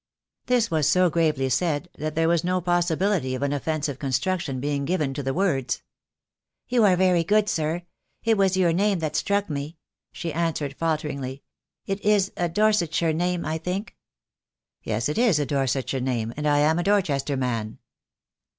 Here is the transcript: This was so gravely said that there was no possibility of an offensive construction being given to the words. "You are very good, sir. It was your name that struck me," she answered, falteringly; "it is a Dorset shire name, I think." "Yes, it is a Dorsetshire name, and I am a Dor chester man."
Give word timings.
This 0.47 0.71
was 0.71 0.89
so 0.89 1.11
gravely 1.11 1.47
said 1.47 1.87
that 1.99 2.15
there 2.15 2.27
was 2.27 2.43
no 2.43 2.59
possibility 2.59 3.35
of 3.35 3.43
an 3.43 3.53
offensive 3.53 3.99
construction 3.99 4.59
being 4.59 4.83
given 4.83 5.13
to 5.13 5.21
the 5.21 5.31
words. 5.31 5.83
"You 6.67 6.85
are 6.85 6.95
very 6.95 7.23
good, 7.23 7.47
sir. 7.47 7.83
It 8.23 8.35
was 8.35 8.57
your 8.57 8.73
name 8.73 8.97
that 8.97 9.15
struck 9.15 9.47
me," 9.47 9.77
she 10.11 10.33
answered, 10.33 10.73
falteringly; 10.75 11.43
"it 11.85 12.03
is 12.03 12.31
a 12.35 12.49
Dorset 12.49 12.91
shire 12.95 13.13
name, 13.13 13.45
I 13.45 13.59
think." 13.59 13.95
"Yes, 14.81 15.07
it 15.07 15.19
is 15.19 15.37
a 15.37 15.45
Dorsetshire 15.45 16.01
name, 16.01 16.33
and 16.35 16.47
I 16.47 16.57
am 16.61 16.79
a 16.79 16.83
Dor 16.83 17.03
chester 17.03 17.37
man." 17.37 17.77